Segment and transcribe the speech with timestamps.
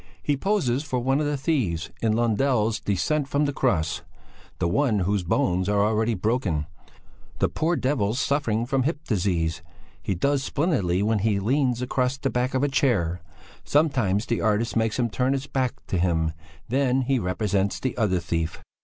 [0.23, 4.01] "He poses for one of the thieves in Lundell's "Descent from the Cross,"
[4.57, 6.65] the one whose bones are already broken;
[7.37, 9.61] the poor devil's suffering from hip disease;
[10.01, 13.21] he does splendidly when he leans across the back of a chair;
[13.63, 16.33] sometimes the artist makes him turn his back to him;
[16.67, 18.63] then he represents the other thief."